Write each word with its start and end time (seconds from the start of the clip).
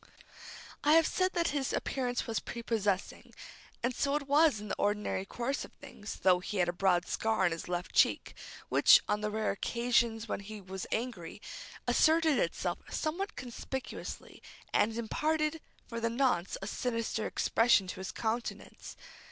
I 0.83 0.93
have 0.93 1.05
said 1.05 1.33
that 1.33 1.49
his 1.49 1.71
appearance 1.71 2.25
was 2.25 2.39
prepossessing, 2.39 3.35
and 3.83 3.93
so 3.93 4.15
it 4.15 4.27
was 4.27 4.59
in 4.59 4.67
the 4.69 4.75
ordinary 4.79 5.25
course 5.25 5.63
of 5.63 5.73
things, 5.73 6.21
though 6.23 6.39
he 6.39 6.57
had 6.57 6.67
a 6.67 6.73
broad 6.73 7.05
scar 7.07 7.45
on 7.45 7.51
his 7.51 7.67
left 7.69 7.93
cheek, 7.93 8.33
which, 8.67 8.99
on 9.07 9.21
the 9.21 9.29
rare 9.29 9.51
occasions 9.51 10.27
when 10.27 10.39
he 10.39 10.59
was 10.59 10.87
angry, 10.91 11.39
asserted 11.87 12.39
itself 12.39 12.79
somewhat 12.89 13.35
conspicuously, 13.35 14.41
and 14.73 14.97
imparted, 14.97 15.61
for 15.87 15.99
the 15.99 16.09
nonce, 16.09 16.57
a 16.63 16.65
sinister 16.65 17.27
expression 17.27 17.85
to 17.85 17.99
his 17.99 18.11
countenance. 18.11 18.95